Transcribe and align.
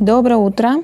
Dobro 0.00 0.38
Utra. 0.38 0.80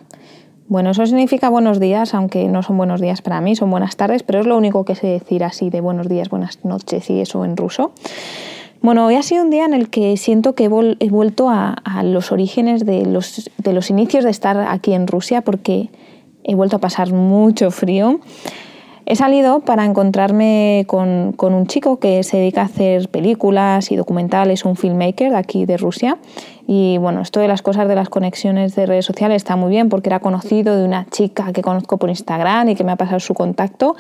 Bueno, 0.69 0.91
eso 0.91 1.07
significa 1.07 1.49
buenos 1.49 1.81
días, 1.81 2.13
aunque 2.13 2.49
no 2.49 2.63
son 2.63 2.77
buenos 2.77 3.01
días 3.01 3.23
para 3.23 3.41
mí, 3.41 3.57
son 3.57 3.71
buenas 3.71 3.97
tardes, 3.97 4.23
pero 4.23 4.41
es 4.41 4.47
lo 4.47 4.59
único 4.59 4.85
que 4.85 4.95
sé 4.95 5.07
decir 5.07 5.43
así 5.43 5.71
de 5.71 5.81
buenos 5.81 6.07
días, 6.07 6.29
buenas 6.29 6.63
noches 6.67 7.09
y 7.09 7.23
eso 7.23 7.43
en 7.47 7.57
ruso. 7.57 7.93
Bueno, 8.83 9.07
hoy 9.07 9.15
ha 9.15 9.23
sido 9.23 9.43
un 9.43 9.49
día 9.49 9.65
en 9.65 9.73
el 9.73 9.89
que 9.89 10.19
siento 10.19 10.55
que 10.55 10.65
he, 10.65 11.09
vuelto 11.09 11.49
a, 11.49 12.03
los 12.05 12.31
orígenes 12.31 12.85
de 12.85 13.07
los, 13.07 13.51
de 13.57 13.73
los 13.73 13.89
inicios 13.89 14.23
de 14.23 14.31
estar 14.31 14.59
aquí 14.59 14.93
en 14.93 15.07
Rusia 15.07 15.41
porque 15.41 15.89
he 16.45 16.55
vuelto 16.55 16.77
a 16.77 16.81
pasar 16.81 17.11
mucho 17.11 17.71
frío. 17.71 18.21
He 19.09 19.15
salido 19.15 19.61
para 19.61 19.85
encontrarme 19.85 20.85
con, 20.89 21.37
un 21.39 21.67
chico 21.69 22.01
que 22.01 22.25
se 22.25 22.39
dedica 22.39 22.63
a 22.63 22.65
hacer 22.65 23.09
películas 23.09 23.93
y 23.93 23.97
documentales, 23.97 24.65
un 24.65 24.75
filmmaker 24.75 25.31
de 25.31 25.37
aquí 25.37 25.65
de 25.65 25.77
Rusia. 25.77 26.19
Y 26.67 26.99
bueno, 26.99 27.21
esto 27.21 27.39
de 27.39 27.47
las 27.47 27.63
cosas 27.63 27.87
de 27.87 27.95
las 27.95 28.09
conexiones 28.09 28.75
de 28.75 28.85
redes 28.85 29.05
sociales 29.05 29.37
está 29.37 29.55
muy 29.55 29.71
bien 29.71 29.89
porque 29.91 30.09
era 30.09 30.19
conocido 30.19 30.77
de 30.77 30.85
una 30.85 31.07
chica 31.09 31.53
que 31.53 31.63
conozco 31.63 31.99
por 31.99 32.11
Instagram 32.11 32.71
y 32.71 32.75
que 32.75 32.83
me 32.83 32.91
ha 32.91 32.97
pasado 32.97 33.21
su 33.21 33.33
contacto. 33.33 33.95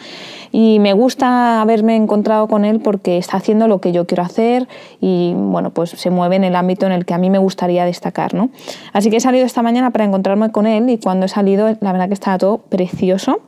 Y 0.50 0.80
me 0.80 0.92
gusta 0.92 1.60
haberme 1.60 1.94
encontrado 1.94 2.48
con 2.48 2.64
él 2.64 2.80
porque 2.80 3.16
está 3.16 3.36
haciendo 3.36 3.68
lo 3.68 3.80
que 3.80 3.92
yo 3.92 4.08
quiero 4.08 4.24
hacer 4.24 4.66
y 5.00 5.34
bueno, 5.36 5.70
pues 5.70 5.90
se 5.90 6.10
mueve 6.10 6.34
en 6.34 6.42
el 6.42 6.56
ámbito 6.56 6.84
en 6.84 6.90
el 6.90 7.04
que 7.04 7.14
a 7.14 7.18
mí 7.18 7.30
me 7.30 7.38
gustaría 7.38 7.84
destacar. 7.84 8.34
¿no? 8.34 8.50
Así 8.92 9.08
que 9.08 9.18
he 9.18 9.20
salido 9.20 9.46
esta 9.46 9.62
mañana 9.62 9.92
para 9.92 10.04
encontrarme 10.04 10.50
con 10.50 10.66
él 10.66 10.90
y 10.90 10.98
cuando 10.98 11.26
he 11.26 11.28
salido, 11.28 11.68
la 11.80 11.92
verdad 11.92 12.08
que 12.08 12.14
estaba 12.14 12.38
todo 12.38 12.58
precioso 12.58 13.40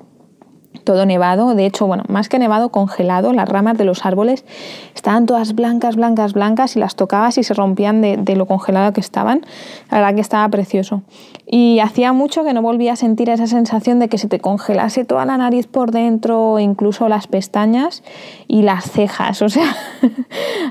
todo 0.89 1.05
nevado, 1.05 1.55
de 1.55 1.67
hecho, 1.67 1.87
bueno, 1.87 2.05
más 2.09 2.31
que 2.31 2.39
nevado, 2.39 2.71
congelado, 2.71 3.35
las 3.35 3.47
ramas 3.47 3.77
de 3.77 3.85
los 3.85 4.07
árboles 4.07 4.47
estaban 4.95 5.27
todas 5.27 5.55
blancas, 5.55 5.97
blancas, 5.97 6.33
blancas 6.33 6.77
y 6.77 6.79
las 6.79 6.97
tocabas 6.97 7.37
y 7.37 7.43
se 7.43 7.53
rompían 7.53 8.01
de, 8.01 8.37
lo 8.37 8.47
congelado 8.47 8.95
que 8.95 9.03
estaban. 9.03 9.45
La 9.91 9.99
verdad 9.99 10.15
que 10.15 10.23
estaba 10.23 10.49
precioso. 10.49 11.03
Y 11.47 11.81
hacía 11.81 12.15
mucho 12.15 12.43
que 12.43 12.55
no 12.55 12.63
volvía 12.63 12.95
a 12.95 12.97
sentir 12.97 13.29
esa 13.29 13.47
sensación 13.47 13.99
de 13.99 14.09
que 14.09 14.17
se 14.17 14.29
te 14.29 14.41
congelase 14.41 15.05
toda 15.05 15.27
la 15.27 15.37
nariz 15.37 15.67
por 15.67 15.91
dentro, 15.91 16.59
incluso 16.59 17.07
las 17.11 17.27
pestañas 17.27 18.03
y 18.47 18.63
las 18.63 18.91
cejas, 18.91 19.43
o 19.49 19.51
sea, 19.51 19.77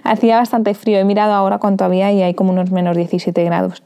hacía 0.04 0.38
bastante 0.38 0.73
frío. 0.73 0.98
He 0.98 1.04
mirado 1.04 1.34
ahora 1.34 1.60
cuánto 1.60 1.86
había 1.86 2.12
y 2.12 2.23
hay 2.23 2.34
como 2.34 2.50
unos 2.50 2.72
menos 2.72 2.98
17 2.98 3.44
grados. 3.44 3.84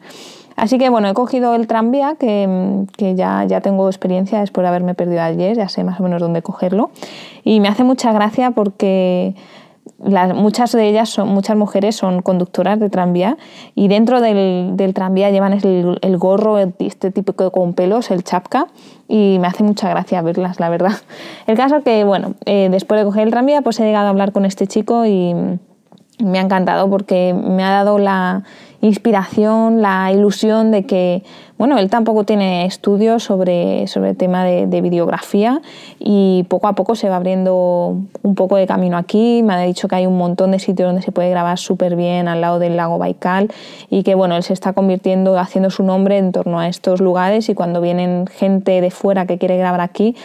Así 0.61 0.77
que 0.77 0.89
bueno, 0.89 1.09
he 1.09 1.15
cogido 1.15 1.55
el 1.55 1.65
tranvía, 1.65 2.17
que, 2.19 3.15
ya, 3.15 3.45
ya 3.45 3.61
tengo 3.61 3.87
experiencia 3.89 4.41
después 4.41 4.63
de 4.63 4.67
haberme 4.67 4.93
perdido 4.93 5.23
ayer, 5.23 5.57
ya 5.57 5.67
sé 5.67 5.83
más 5.83 5.99
o 5.99 6.03
menos 6.03 6.21
dónde 6.21 6.43
cogerlo. 6.43 6.91
Y 7.43 7.59
me 7.59 7.67
hace 7.67 7.83
mucha 7.83 8.13
gracia 8.13 8.51
porque 8.51 9.33
muchas 10.35 10.71
de 10.73 10.87
ellas, 10.87 11.09
son, 11.09 11.29
muchas 11.29 11.57
mujeres 11.57 11.95
son 11.95 12.21
conductoras 12.21 12.79
de 12.79 12.91
tranvía 12.91 13.39
y 13.73 13.87
dentro 13.87 14.21
del, 14.21 14.75
tranvía 14.93 15.31
llevan 15.31 15.53
el, 15.53 16.17
gorro, 16.19 16.59
este 16.59 17.09
típico 17.09 17.49
con 17.49 17.73
pelos, 17.73 18.11
el 18.11 18.23
chapka, 18.23 18.67
y 19.07 19.37
me 19.41 19.47
hace 19.47 19.63
mucha 19.63 19.89
gracia 19.89 20.21
verlas, 20.21 20.59
la 20.59 20.69
verdad. 20.69 20.93
El 21.47 21.57
caso 21.57 21.81
que, 21.81 22.03
bueno, 22.03 22.35
eh, 22.45 22.67
después 22.69 23.01
de 23.01 23.05
coger 23.05 23.23
el 23.23 23.31
tranvía, 23.31 23.63
pues 23.63 23.79
he 23.79 23.83
llegado 23.83 24.05
a 24.05 24.09
hablar 24.11 24.31
con 24.31 24.45
este 24.45 24.67
chico 24.67 25.07
y 25.07 25.33
me 26.23 26.37
ha 26.37 26.41
encantado 26.41 26.87
porque 26.87 27.33
me 27.33 27.63
ha 27.63 27.71
dado 27.71 27.97
la 27.97 28.43
inspiración, 28.81 29.81
la 29.81 30.11
ilusión 30.11 30.71
de 30.71 30.83
que, 30.83 31.23
bueno, 31.57 31.77
él 31.77 31.89
tampoco 31.89 32.23
tiene 32.23 32.65
estudios 32.65 33.23
sobre, 33.23 33.87
sobre 33.87 34.11
el 34.11 34.17
tema 34.17 34.43
de, 34.43 34.81
videografía 34.81 35.61
y 35.99 36.43
poco 36.49 36.67
a 36.67 36.73
poco 36.73 36.95
se 36.95 37.07
va 37.07 37.17
abriendo 37.17 37.97
un 38.23 38.35
poco 38.35 38.55
de 38.57 38.65
camino 38.65 38.97
aquí. 38.97 39.43
Me 39.43 39.53
ha 39.53 39.59
dicho 39.61 39.87
que 39.87 39.95
hay 39.95 40.07
un 40.07 40.17
montón 40.17 40.51
de 40.51 40.59
sitios 40.59 40.87
donde 40.87 41.03
se 41.03 41.11
puede 41.11 41.29
grabar 41.29 41.59
súper 41.59 41.95
bien 41.95 42.27
al 42.27 42.41
lado 42.41 42.57
del 42.57 42.75
lago 42.75 42.97
Baikal 42.97 43.51
y 43.89 44.01
que, 44.01 44.15
bueno, 44.15 44.35
él 44.35 44.43
se 44.43 44.53
está 44.53 44.73
convirtiendo, 44.73 45.37
haciendo 45.37 45.69
su 45.69 45.83
nombre 45.83 46.17
en 46.17 46.31
torno 46.31 46.59
a 46.59 46.67
estos 46.67 46.99
lugares 46.99 47.47
y 47.49 47.53
cuando 47.53 47.79
vienen 47.79 48.25
gente 48.27 48.81
de 48.81 48.89
fuera 48.89 49.27
que 49.27 49.37
quiere 49.37 49.57
grabar 49.57 49.81
aquí, 49.81 50.15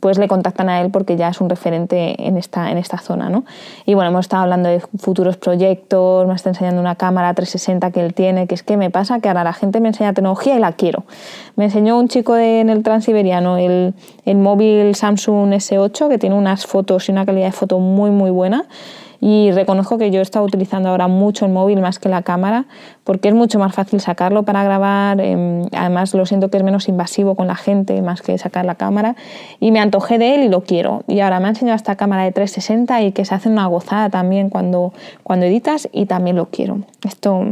pues 0.00 0.18
le 0.18 0.28
contactan 0.28 0.68
a 0.68 0.80
él 0.80 0.90
porque 0.90 1.16
ya 1.16 1.28
es 1.28 1.40
un 1.40 1.48
referente 1.48 2.26
en 2.26 2.36
esta, 2.36 2.70
en 2.70 2.78
esta 2.78 2.98
zona. 2.98 3.28
¿no? 3.28 3.44
Y 3.84 3.94
bueno, 3.94 4.10
hemos 4.10 4.26
estado 4.26 4.42
hablando 4.42 4.68
de 4.68 4.80
futuros 4.80 5.36
proyectos, 5.36 6.26
me 6.26 6.34
está 6.34 6.50
enseñando 6.50 6.80
una 6.80 6.96
cámara 6.96 7.32
360 7.34 7.90
que 7.90 8.04
él 8.04 8.14
tiene, 8.14 8.46
que 8.46 8.54
es 8.54 8.62
que 8.62 8.76
me 8.76 8.90
pasa 8.90 9.20
que 9.20 9.28
ahora 9.28 9.44
la 9.44 9.52
gente 9.52 9.80
me 9.80 9.88
enseña 9.88 10.12
tecnología 10.12 10.56
y 10.56 10.58
la 10.58 10.72
quiero. 10.72 11.04
Me 11.56 11.64
enseñó 11.64 11.98
un 11.98 12.08
chico 12.08 12.36
en 12.36 12.70
el 12.70 12.82
Transiberiano 12.82 13.56
el, 13.56 13.94
el 14.24 14.36
móvil 14.36 14.94
Samsung 14.94 15.52
S8 15.52 16.08
que 16.08 16.18
tiene 16.18 16.36
unas 16.36 16.66
fotos 16.66 17.08
y 17.08 17.12
una 17.12 17.24
calidad 17.24 17.46
de 17.46 17.52
foto 17.52 17.78
muy 17.78 18.10
muy 18.10 18.30
buena 18.30 18.66
y 19.20 19.50
reconozco 19.52 19.98
que 19.98 20.10
yo 20.10 20.20
he 20.20 20.22
estado 20.22 20.44
utilizando 20.44 20.88
ahora 20.88 21.08
mucho 21.08 21.46
el 21.46 21.52
móvil 21.52 21.80
más 21.80 21.98
que 21.98 22.08
la 22.08 22.22
cámara 22.22 22.66
porque 23.04 23.28
es 23.28 23.34
mucho 23.34 23.58
más 23.58 23.74
fácil 23.74 24.00
sacarlo 24.00 24.42
para 24.42 24.64
grabar, 24.64 25.20
em, 25.20 25.66
además 25.72 26.14
lo 26.14 26.26
siento 26.26 26.50
que 26.50 26.56
es 26.56 26.62
menos 26.62 26.88
invasivo 26.88 27.34
con 27.34 27.46
la 27.46 27.56
gente 27.56 28.00
más 28.02 28.22
que 28.22 28.36
sacar 28.38 28.64
la 28.64 28.74
cámara 28.74 29.16
y 29.60 29.70
me 29.70 29.80
antojé 29.80 30.18
de 30.18 30.34
él 30.34 30.42
y 30.44 30.48
lo 30.48 30.62
quiero 30.62 31.04
y 31.06 31.20
ahora 31.20 31.40
me 31.40 31.46
ha 31.46 31.50
enseñado 31.50 31.76
esta 31.76 31.96
cámara 31.96 32.24
de 32.24 32.32
360 32.32 33.02
y 33.02 33.12
que 33.12 33.24
se 33.24 33.34
hace 33.34 33.48
una 33.48 33.66
gozada 33.66 34.10
también 34.10 34.50
cuando, 34.50 34.92
cuando 35.22 35.46
editas 35.46 35.88
y 35.92 36.06
también 36.06 36.36
lo 36.36 36.46
quiero. 36.46 36.80
Esto 37.06 37.44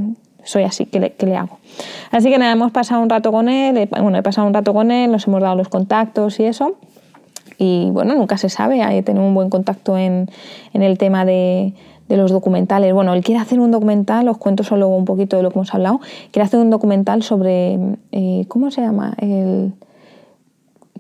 soy 0.45 0.65
así, 0.65 0.87
que 0.87 1.01
le, 1.01 1.15
le, 1.19 1.37
hago? 1.37 1.59
Así 2.11 2.31
que 2.31 2.39
nada, 2.39 2.53
hemos 2.53 2.71
pasado 2.71 3.03
un 3.03 3.09
rato 3.09 3.33
con 3.33 3.49
él, 3.49 3.89
bueno, 3.91 4.19
he 4.19 4.23
pasado 4.23 4.47
un 4.47 4.55
rato 4.55 4.75
con 4.75 4.91
él, 4.91 5.11
nos 5.11 5.27
hemos 5.27 5.41
dado 5.41 5.57
los 5.57 5.69
contactos 5.69 6.39
y 6.39 6.45
eso 6.45 6.77
y 7.59 7.91
bueno, 7.91 8.15
nunca 8.15 8.37
se 8.39 8.49
sabe, 8.49 8.83
hay 8.83 9.03
tener 9.03 9.23
un 9.23 9.35
buen 9.35 9.51
contacto 9.51 9.97
en, 9.97 10.29
en 10.73 10.83
el 10.83 10.99
tema 10.99 11.25
de, 11.25 11.75
de, 12.09 12.17
los 12.17 12.31
documentales. 12.31 12.93
Bueno, 12.93 13.15
él 13.15 13.23
quiere 13.23 13.41
hacer 13.41 13.61
un 13.61 13.71
documental, 13.71 14.29
os 14.29 14.39
cuento 14.39 14.65
solo 14.65 14.89
un 14.89 15.05
poquito 15.05 15.37
de 15.37 15.43
lo 15.43 15.51
que 15.51 15.59
hemos 15.59 15.75
hablado, 15.75 16.01
quiere 16.31 16.47
hacer 16.47 16.61
un 16.61 16.71
documental 16.71 17.23
sobre, 17.23 17.79
eh, 18.13 18.45
¿cómo 18.49 18.71
se 18.71 18.81
llama? 18.81 19.15
El, 19.19 19.73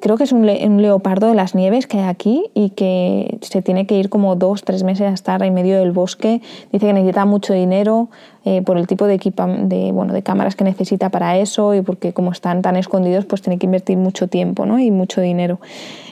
creo 0.00 0.16
que 0.16 0.24
es 0.24 0.32
un, 0.32 0.44
leopardo 0.46 1.28
de 1.28 1.34
las 1.34 1.54
nieves 1.54 1.86
que 1.86 1.98
hay 1.98 2.08
aquí 2.08 2.44
y 2.54 2.70
que 2.70 3.38
se 3.42 3.62
tiene 3.62 3.86
que 3.86 3.96
ir 3.96 4.08
como 4.08 4.36
dos, 4.36 4.64
tres 4.64 4.82
meses 4.82 5.06
a 5.06 5.12
estar 5.12 5.42
en 5.42 5.54
medio 5.54 5.78
del 5.78 5.92
bosque. 5.92 6.42
Dice 6.72 6.86
que 6.86 6.92
necesita 6.92 7.24
mucho 7.24 7.54
dinero 7.54 8.08
eh, 8.44 8.62
por 8.62 8.76
el 8.76 8.86
tipo 8.86 9.06
de, 9.06 9.18
de, 9.18 9.92
bueno, 9.92 10.12
de 10.12 10.22
cámaras 10.22 10.56
que 10.56 10.64
necesita 10.64 11.08
para 11.10 11.38
eso 11.38 11.74
y 11.74 11.82
porque 11.82 12.12
como 12.12 12.32
están 12.32 12.60
tan 12.60 12.76
escondidos 12.76 13.24
pues 13.24 13.40
tiene 13.40 13.58
que 13.58 13.66
invertir 13.66 13.96
mucho 13.96 14.28
tiempo 14.28 14.66
¿no? 14.66 14.78
y 14.78 14.90
mucho 14.90 15.20
dinero. 15.20 15.60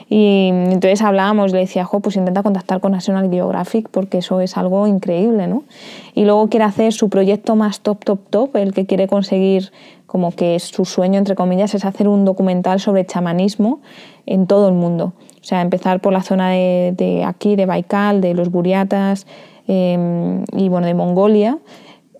Y 0.09 0.49
entonces 0.49 1.01
hablábamos, 1.01 1.53
le 1.53 1.59
decía, 1.59 1.85
jo, 1.85 1.99
pues 1.99 2.15
intenta 2.17 2.43
contactar 2.43 2.79
con 2.81 2.91
National 2.91 3.29
Geographic 3.29 3.89
porque 3.89 4.19
eso 4.19 4.41
es 4.41 4.57
algo 4.57 4.85
increíble, 4.85 5.47
¿no? 5.47 5.63
Y 6.13 6.25
luego 6.25 6.49
quiere 6.49 6.65
hacer 6.65 6.93
su 6.93 7.09
proyecto 7.09 7.55
más 7.55 7.79
top, 7.79 8.03
top, 8.03 8.19
top, 8.29 8.55
el 8.57 8.73
que 8.73 8.85
quiere 8.85 9.07
conseguir 9.07 9.71
como 10.05 10.31
que 10.31 10.59
su 10.59 10.85
sueño, 10.85 11.17
entre 11.17 11.33
comillas, 11.33 11.73
es 11.73 11.85
hacer 11.85 12.07
un 12.07 12.25
documental 12.25 12.79
sobre 12.79 13.03
chamanismo 13.05 13.72
en 14.25 14.47
todo 14.47 14.67
el 14.67 14.73
mundo. 14.73 15.13
O 15.41 15.43
sea, 15.43 15.61
empezar 15.61 15.99
por 15.99 16.13
la 16.13 16.23
zona 16.23 16.49
de, 16.51 17.23
aquí, 17.25 17.55
de 17.55 17.65
Baikal, 17.65 18.21
de 18.21 18.33
los 18.33 18.49
Buriatas 18.49 19.27
em, 19.67 20.43
y 20.55 20.69
bueno, 20.69 20.87
de 20.87 20.93
Mongolia 20.93 21.57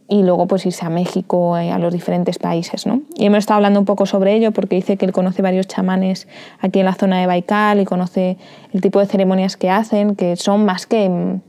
y 0.10 0.22
luego 0.24 0.48
pues 0.48 0.66
irse 0.66 0.86
a 0.86 0.90
México, 0.90 1.58
eh, 1.58 1.72
a 1.72 1.80
los 1.80 1.94
diferentes 1.94 2.38
países. 2.38 2.86
¿no? 2.86 3.02
Y 3.16 3.26
hemos 3.26 3.40
estado 3.40 3.58
hablando 3.58 3.80
un 3.80 3.86
poco 3.86 4.06
sobre 4.06 4.36
ello 4.36 4.52
porque 4.52 4.76
dice 4.76 4.98
que 4.98 5.06
él 5.06 5.12
conoce 5.12 5.42
varios 5.42 5.68
chamanes 5.68 6.28
aquí 6.60 6.80
en 6.80 6.86
la 6.86 6.94
zona 6.94 7.20
de 7.20 7.28
Baikal 7.28 7.80
y 7.80 7.86
conoce 7.86 8.38
el 8.74 8.82
tipo 8.82 9.00
de 9.00 9.06
ceremonias 9.06 9.58
que 9.58 9.70
hacen, 9.70 10.16
que 10.16 10.36
son 10.36 10.66
más 10.66 10.86
que 10.86 11.40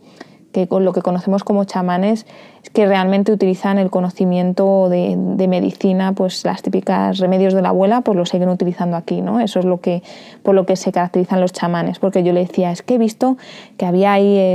que 0.54 0.68
con 0.68 0.84
lo 0.84 0.92
que 0.92 1.02
conocemos 1.02 1.42
como 1.42 1.64
chamanes 1.64 2.26
es 2.62 2.70
que 2.70 2.86
realmente 2.86 3.32
utilizan 3.32 3.76
el 3.76 3.90
conocimiento 3.90 4.88
de, 4.88 5.16
medicina, 5.48 6.12
pues 6.12 6.44
las 6.44 6.62
típicas 6.62 7.18
remedios 7.18 7.54
de 7.54 7.60
la 7.60 7.70
abuela, 7.70 8.02
pues 8.02 8.16
lo 8.16 8.24
siguen 8.24 8.48
utilizando 8.48 8.96
aquí, 8.96 9.20
¿no? 9.20 9.40
Eso 9.40 9.58
es 9.58 9.64
lo 9.64 9.80
que, 9.80 10.04
por 10.44 10.54
lo 10.54 10.64
que 10.64 10.76
se 10.76 10.92
caracterizan 10.92 11.40
los 11.40 11.52
chamanes, 11.52 11.98
porque 11.98 12.22
yo 12.22 12.32
le 12.32 12.40
decía, 12.40 12.70
es 12.70 12.82
que 12.82 12.94
he 12.94 12.98
visto 12.98 13.36
que 13.76 13.84
había 13.84 14.12
ahí 14.12 14.36
eh, 14.36 14.54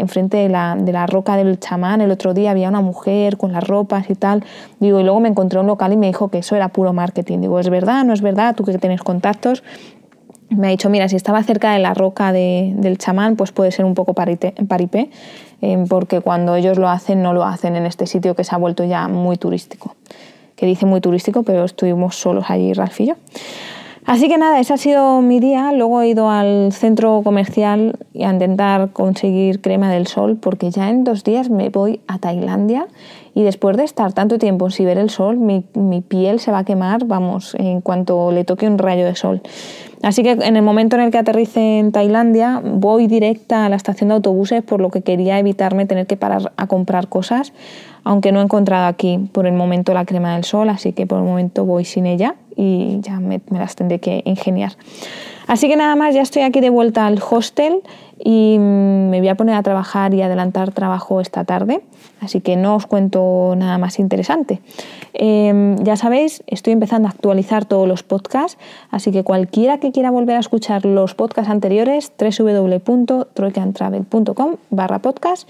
enfrente 0.00 0.36
de 0.36 0.48
la, 0.48 0.76
de 0.76 0.92
la 0.92 1.06
roca 1.06 1.36
del 1.36 1.60
chamán, 1.60 2.00
el 2.00 2.10
otro 2.10 2.34
día 2.34 2.50
había 2.50 2.68
una 2.68 2.80
mujer 2.80 3.36
con 3.36 3.52
las 3.52 3.62
ropas 3.62 4.10
y 4.10 4.16
tal, 4.16 4.44
digo, 4.80 4.98
y 4.98 5.04
luego 5.04 5.20
me 5.20 5.28
encontré 5.28 5.60
un 5.60 5.68
local 5.68 5.92
y 5.92 5.96
me 5.96 6.08
dijo 6.08 6.28
que 6.28 6.38
eso 6.38 6.56
era 6.56 6.68
puro 6.68 6.92
marketing, 6.92 7.38
digo, 7.38 7.60
¿es 7.60 7.70
verdad? 7.70 8.04
¿No 8.04 8.12
es 8.12 8.20
verdad? 8.20 8.56
Tú 8.56 8.64
que 8.64 8.76
tienes 8.78 9.02
contactos, 9.02 9.62
me 10.50 10.66
ha 10.66 10.70
dicho, 10.70 10.90
mira, 10.90 11.08
si 11.08 11.16
estaba 11.16 11.42
cerca 11.42 11.72
de 11.72 11.78
la 11.78 11.94
roca 11.94 12.32
del 12.32 12.98
chamán, 12.98 13.36
pues 13.36 13.52
puede 13.52 13.70
ser 13.70 13.84
un 13.84 13.94
poco 13.94 14.14
paripé, 14.14 15.10
eh, 15.62 15.84
porque 15.88 16.20
cuando 16.20 16.54
ellos 16.56 16.78
lo 16.78 16.88
hacen, 16.88 17.22
no 17.22 17.32
lo 17.32 17.44
hacen 17.44 17.76
en 17.76 17.86
este 17.86 18.06
sitio 18.06 18.34
que 18.34 18.44
se 18.44 18.54
ha 18.54 18.58
vuelto 18.58 18.84
ya 18.84 19.08
muy 19.08 19.36
turístico. 19.36 19.94
Que 20.56 20.66
dice 20.66 20.86
muy 20.86 21.00
turístico, 21.00 21.42
pero 21.42 21.64
estuvimos 21.64 22.16
solos 22.16 22.44
allí, 22.48 22.72
yo. 22.74 23.14
Así 24.06 24.28
que 24.28 24.38
nada, 24.38 24.58
ese 24.58 24.74
ha 24.74 24.76
sido 24.76 25.20
mi 25.20 25.40
día. 25.40 25.72
Luego 25.72 26.00
he 26.00 26.08
ido 26.08 26.30
al 26.30 26.72
centro 26.72 27.20
comercial 27.22 27.96
y 28.12 28.24
a 28.24 28.30
intentar 28.30 28.90
conseguir 28.92 29.60
crema 29.60 29.90
del 29.90 30.06
sol 30.06 30.36
porque 30.40 30.70
ya 30.70 30.88
en 30.88 31.04
dos 31.04 31.22
días 31.22 31.48
me 31.50 31.68
voy 31.68 32.00
a 32.08 32.18
Tailandia 32.18 32.88
y 33.34 33.42
después 33.42 33.76
de 33.76 33.84
estar 33.84 34.12
tanto 34.12 34.38
tiempo 34.38 34.70
sin 34.70 34.86
ver 34.86 34.98
el 34.98 35.10
sol, 35.10 35.36
mi, 35.38 35.62
piel 36.00 36.40
se 36.40 36.50
va 36.50 36.58
a 36.58 36.64
quemar, 36.64 37.04
vamos, 37.04 37.54
en 37.58 37.80
cuanto 37.80 38.32
le 38.32 38.44
toque 38.44 38.66
un 38.66 38.78
rayo 38.78 39.04
de 39.04 39.14
sol. 39.14 39.40
Así 40.02 40.22
que 40.22 40.30
en 40.30 40.56
el 40.56 40.62
momento 40.62 40.96
en 40.96 41.02
el 41.02 41.10
que 41.10 41.18
aterrice 41.18 41.78
en 41.78 41.92
Tailandia, 41.92 42.62
voy 42.64 43.06
directa 43.06 43.66
a 43.66 43.68
la 43.68 43.76
estación 43.76 44.08
de 44.08 44.14
autobuses, 44.14 44.62
por 44.62 44.80
lo 44.80 44.90
que 44.90 45.02
quería 45.02 45.38
evitarme 45.38 45.86
tener 45.86 46.06
que 46.06 46.16
parar 46.16 46.52
a 46.56 46.66
comprar 46.66 47.08
cosas, 47.08 47.52
aunque 48.02 48.32
no 48.32 48.40
he 48.40 48.44
encontrado 48.44 48.86
aquí 48.86 49.18
por 49.32 49.46
el 49.46 49.52
momento 49.52 49.92
la 49.92 50.06
crema 50.06 50.34
del 50.34 50.44
sol, 50.44 50.70
así 50.70 50.92
que 50.92 51.06
por 51.06 51.18
el 51.18 51.24
momento 51.24 51.64
voy 51.64 51.84
sin 51.84 52.06
ella 52.06 52.36
y 52.56 52.98
ya 53.00 53.20
me, 53.20 53.40
me 53.50 53.58
las 53.58 53.76
tendré 53.76 54.00
que 54.00 54.22
ingeniar. 54.24 54.72
Así 55.46 55.68
que 55.68 55.76
nada 55.76 55.96
más, 55.96 56.14
ya 56.14 56.22
estoy 56.22 56.42
aquí 56.42 56.60
de 56.60 56.70
vuelta 56.70 57.06
al 57.06 57.20
hostel 57.28 57.82
y 58.22 58.58
me 58.58 59.18
voy 59.18 59.28
a 59.28 59.34
poner 59.34 59.54
a 59.54 59.62
trabajar 59.62 60.12
y 60.14 60.22
adelantar 60.22 60.72
trabajo 60.72 61.20
esta 61.20 61.44
tarde, 61.44 61.82
así 62.20 62.40
que 62.40 62.56
no 62.56 62.76
os 62.76 62.86
cuento 62.86 63.54
nada 63.56 63.76
más 63.78 63.98
interesante. 63.98 64.60
Em, 65.14 65.82
ya 65.82 65.96
sabéis, 65.96 66.44
estoy 66.46 66.74
empezando 66.74 67.08
a 67.08 67.12
actualizar 67.12 67.64
todos 67.64 67.88
los 67.88 68.02
podcasts, 68.02 68.58
así 68.90 69.10
que 69.10 69.24
cualquiera 69.24 69.78
que 69.78 69.90
quiera 69.90 70.10
volver 70.10 70.36
a 70.36 70.40
escuchar 70.40 70.84
los 70.84 71.14
podcasts 71.14 71.50
anteriores, 71.50 72.12
www.troicantravel.com 72.18 74.56
barra 74.70 74.98
podcast 74.98 75.48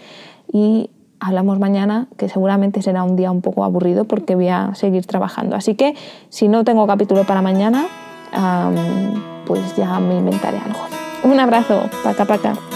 y 0.52 0.90
hablamos 1.18 1.58
mañana, 1.58 2.06
que 2.16 2.28
seguramente 2.28 2.82
será 2.82 3.02
un 3.04 3.16
día 3.16 3.30
un 3.30 3.40
poco 3.42 3.64
aburrido 3.64 4.04
porque 4.04 4.34
voy 4.34 4.48
a 4.48 4.74
seguir 4.74 5.06
trabajando. 5.06 5.56
Así 5.56 5.74
que 5.74 5.94
si 6.28 6.48
no 6.48 6.64
tengo 6.64 6.86
capítulo 6.86 7.24
para 7.24 7.40
mañana, 7.42 7.86
pues 9.46 9.76
ya 9.76 10.00
me 10.00 10.16
inventaré 10.16 10.58
algo. 10.58 11.09
Un 11.22 11.38
abrazo, 11.38 11.88
paca 12.02 12.24
paca. 12.24 12.69